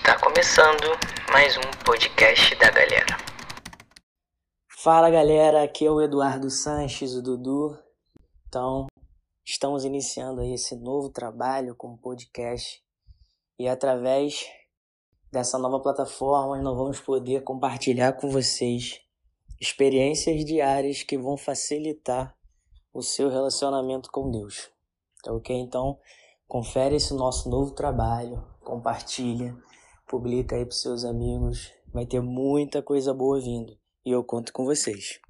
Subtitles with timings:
[0.00, 0.98] Está começando
[1.30, 3.18] mais um podcast da galera.
[4.82, 7.78] Fala galera, aqui é o Eduardo Sanches, o Dudu.
[8.48, 8.86] Então,
[9.44, 12.82] estamos iniciando aí esse novo trabalho com o podcast
[13.58, 14.46] e através
[15.30, 19.02] dessa nova plataforma nós vamos poder compartilhar com vocês
[19.60, 22.34] experiências diárias que vão facilitar
[22.90, 24.70] o seu relacionamento com Deus.
[25.22, 25.54] Tá ok?
[25.54, 25.98] Então,
[26.48, 29.54] confere esse nosso novo trabalho, compartilha
[30.10, 31.72] publica aí pros seus amigos.
[31.92, 33.78] Vai ter muita coisa boa vindo.
[34.04, 35.20] E eu conto com vocês.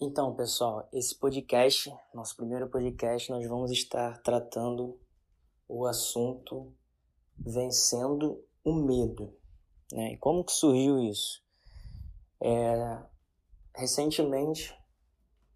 [0.00, 4.98] Então, pessoal, esse podcast, nosso primeiro podcast, nós vamos estar tratando
[5.68, 6.74] o assunto
[7.38, 9.32] vencendo o medo.
[9.92, 10.14] Né?
[10.14, 11.42] E como que surgiu isso?
[12.42, 13.02] É,
[13.76, 14.76] recentemente,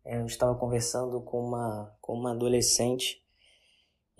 [0.04, 3.20] eu estava conversando com uma, com uma adolescente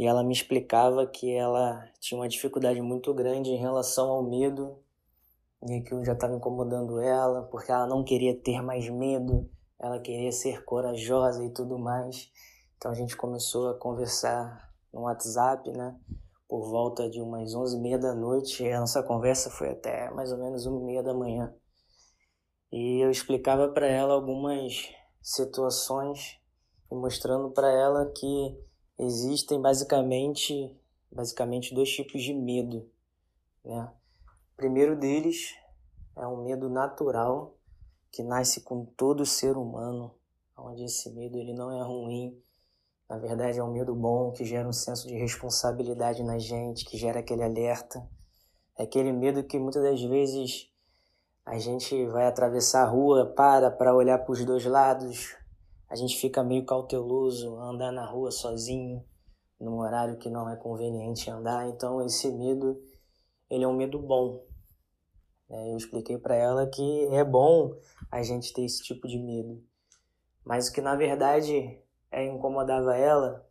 [0.01, 4.79] e ela me explicava que ela tinha uma dificuldade muito grande em relação ao medo
[5.69, 9.47] e aquilo já estava incomodando ela, porque ela não queria ter mais medo,
[9.79, 12.33] ela queria ser corajosa e tudo mais.
[12.79, 15.95] Então a gente começou a conversar no WhatsApp, né?
[16.49, 20.33] Por volta de umas onze e meia da noite, a nossa conversa foi até mais
[20.33, 21.55] ou menos uma e meia da manhã.
[22.73, 24.89] E eu explicava para ela algumas
[25.21, 26.41] situações
[26.91, 28.70] mostrando para ela que
[29.01, 30.77] existem basicamente,
[31.11, 32.89] basicamente dois tipos de medo.
[33.65, 33.91] Né?
[34.53, 35.55] O primeiro deles
[36.17, 37.57] é um medo natural
[38.13, 40.15] que nasce com todo ser humano,
[40.57, 42.39] onde esse medo ele não é ruim,
[43.09, 46.99] na verdade é um medo bom que gera um senso de responsabilidade na gente, que
[46.99, 48.07] gera aquele alerta.
[48.79, 50.71] É aquele medo que muitas das vezes
[51.45, 55.35] a gente vai atravessar a rua, para para olhar para os dois lados,
[55.91, 59.05] a gente fica meio cauteloso, andar na rua sozinho,
[59.59, 61.69] num horário que não é conveniente andar.
[61.69, 62.81] Então esse medo,
[63.51, 64.47] ele é um medo bom.
[65.51, 67.77] É, eu expliquei para ela que é bom
[68.09, 69.61] a gente ter esse tipo de medo,
[70.45, 73.45] mas o que na verdade é, incomodava ela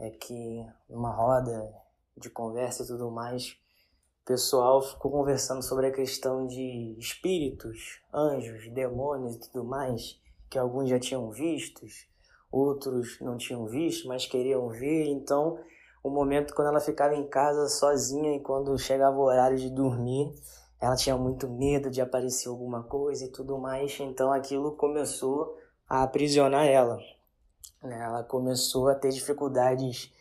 [0.00, 1.72] é que numa roda
[2.16, 3.56] de conversa e tudo mais,
[4.22, 10.58] o pessoal ficou conversando sobre a questão de espíritos, anjos, demônios e tudo mais que
[10.58, 12.08] alguns já tinham vistos,
[12.50, 15.06] outros não tinham visto, mas queriam ver.
[15.06, 15.58] Então,
[16.02, 20.34] o momento quando ela ficava em casa sozinha e quando chegava o horário de dormir,
[20.80, 23.98] ela tinha muito medo de aparecer alguma coisa e tudo mais.
[24.00, 25.56] Então, aquilo começou
[25.88, 26.98] a aprisionar ela.
[27.82, 28.00] Né?
[28.02, 30.12] Ela começou a ter dificuldades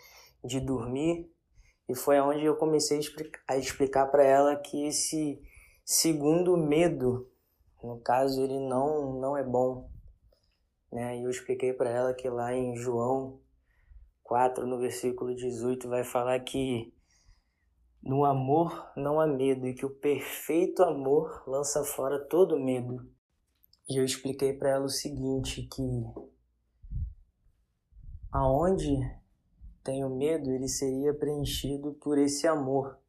[0.44, 1.28] de dormir
[1.88, 3.00] e foi onde eu comecei
[3.48, 5.42] a explicar para ela que esse
[5.84, 7.28] segundo medo,
[7.84, 9.90] no caso, ele não, não é bom
[10.92, 11.18] né?
[11.18, 13.40] E eu expliquei para ela que lá em João
[14.24, 16.94] 4, no versículo 18, vai falar que
[18.02, 23.06] no amor não há medo e que o perfeito amor lança fora todo medo.
[23.90, 25.82] E eu expliquei para ela o seguinte, que
[28.32, 29.00] aonde
[29.84, 33.00] tem o medo, ele seria preenchido por esse amor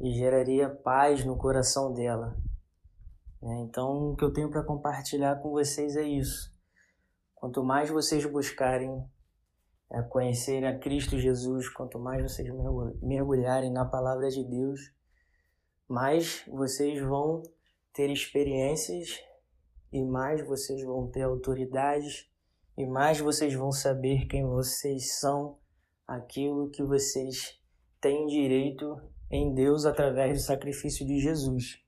[0.00, 2.36] e geraria paz no coração dela.
[3.40, 3.60] Né?
[3.60, 6.53] Então, o que eu tenho para compartilhar com vocês é isso.
[7.44, 9.04] Quanto mais vocês buscarem
[9.92, 12.48] é, conhecer a Cristo Jesus, quanto mais vocês
[13.02, 14.80] mergulharem na palavra de Deus,
[15.86, 17.42] mais vocês vão
[17.92, 19.22] ter experiências
[19.92, 22.26] e mais vocês vão ter autoridades
[22.78, 25.58] e mais vocês vão saber quem vocês são,
[26.08, 27.60] aquilo que vocês
[28.00, 28.98] têm direito
[29.30, 31.78] em Deus através do sacrifício de Jesus.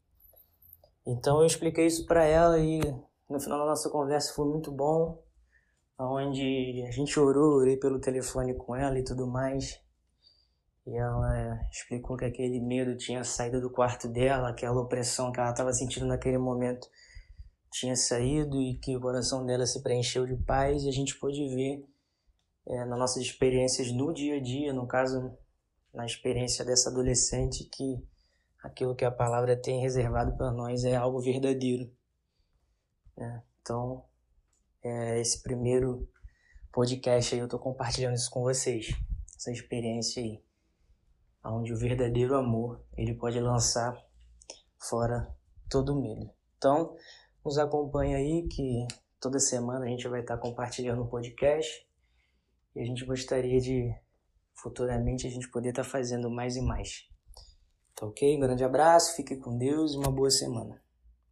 [1.07, 2.79] Então eu expliquei isso para ela e
[3.27, 5.25] no final da nossa conversa foi muito bom
[5.99, 9.81] onde a gente orou, orei pelo telefone com ela e tudo mais.
[10.87, 15.51] E ela explicou que aquele medo tinha saído do quarto dela, aquela opressão que ela
[15.51, 16.89] estava sentindo naquele momento
[17.71, 20.85] tinha saído e que o coração dela se preencheu de paz.
[20.85, 21.85] E a gente pôde ver
[22.67, 25.37] é, nas nossas experiências no dia a dia, no caso,
[25.93, 28.03] na experiência dessa adolescente, que
[28.63, 31.91] aquilo que a palavra tem reservado para nós é algo verdadeiro.
[33.19, 34.05] É, então,
[34.87, 36.09] é, esse primeiro
[36.73, 38.89] podcast aí, eu tô compartilhando isso com vocês.
[39.37, 40.43] Essa experiência aí.
[41.45, 43.97] Onde o verdadeiro amor, ele pode lançar
[44.79, 45.35] fora
[45.69, 46.31] todo medo.
[46.57, 46.97] Então,
[47.45, 48.87] nos acompanha aí que
[49.21, 51.87] toda semana a gente vai estar compartilhando um podcast.
[52.75, 53.93] E a gente gostaria de
[54.55, 57.09] futuramente a gente poder estar fazendo mais e mais.
[57.95, 58.37] Tá ok?
[58.37, 60.86] Um grande abraço, fique com Deus e uma boa semana.